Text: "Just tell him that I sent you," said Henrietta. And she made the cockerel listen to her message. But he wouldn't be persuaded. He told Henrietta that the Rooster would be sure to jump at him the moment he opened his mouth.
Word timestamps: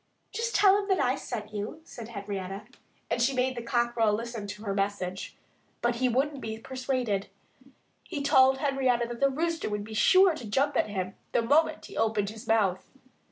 "Just 0.31 0.55
tell 0.55 0.79
him 0.81 0.87
that 0.87 0.99
I 0.99 1.15
sent 1.15 1.53
you," 1.53 1.79
said 1.83 2.07
Henrietta. 2.07 2.63
And 3.11 3.21
she 3.21 3.35
made 3.35 3.55
the 3.55 3.61
cockerel 3.61 4.11
listen 4.13 4.47
to 4.47 4.63
her 4.63 4.73
message. 4.73 5.37
But 5.79 5.97
he 5.97 6.09
wouldn't 6.09 6.41
be 6.41 6.57
persuaded. 6.57 7.27
He 8.01 8.23
told 8.23 8.57
Henrietta 8.57 9.07
that 9.09 9.19
the 9.19 9.29
Rooster 9.29 9.69
would 9.69 9.83
be 9.83 9.93
sure 9.93 10.33
to 10.33 10.47
jump 10.47 10.75
at 10.75 10.89
him 10.89 11.13
the 11.33 11.43
moment 11.43 11.85
he 11.85 11.95
opened 11.97 12.31
his 12.31 12.47
mouth. 12.47 12.89